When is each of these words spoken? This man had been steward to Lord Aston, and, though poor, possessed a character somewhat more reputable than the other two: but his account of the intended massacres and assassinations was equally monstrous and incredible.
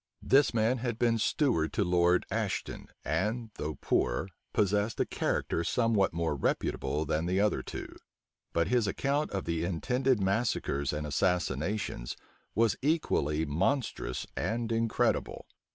This 0.23 0.51
man 0.51 0.79
had 0.79 0.97
been 0.97 1.19
steward 1.19 1.71
to 1.73 1.83
Lord 1.83 2.25
Aston, 2.31 2.87
and, 3.05 3.51
though 3.59 3.75
poor, 3.75 4.29
possessed 4.51 4.99
a 4.99 5.05
character 5.05 5.63
somewhat 5.63 6.11
more 6.11 6.35
reputable 6.35 7.05
than 7.05 7.27
the 7.27 7.39
other 7.39 7.61
two: 7.61 7.95
but 8.51 8.67
his 8.67 8.87
account 8.87 9.29
of 9.29 9.45
the 9.45 9.63
intended 9.63 10.19
massacres 10.19 10.91
and 10.91 11.05
assassinations 11.05 12.17
was 12.55 12.75
equally 12.81 13.45
monstrous 13.45 14.25
and 14.35 14.71
incredible. 14.71 15.45